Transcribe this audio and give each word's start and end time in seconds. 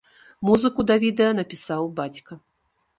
Музыку 0.49 0.87
да 0.93 0.97
відэа 1.05 1.31
напісаў 1.43 1.81
бацька. 2.03 2.33